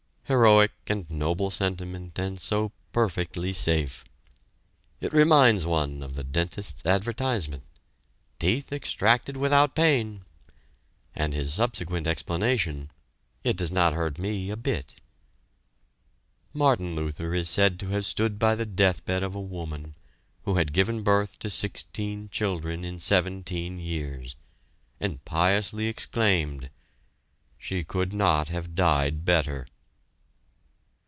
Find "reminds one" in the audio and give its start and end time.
5.11-6.01